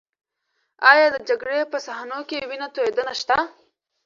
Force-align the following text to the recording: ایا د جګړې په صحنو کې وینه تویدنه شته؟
ایا 0.91 1.07
د 1.11 1.17
جګړې 1.29 1.59
په 1.71 1.77
صحنو 1.85 2.19
کې 2.29 2.47
وینه 2.49 2.67
تویدنه 2.75 3.13
شته؟ 3.19 3.37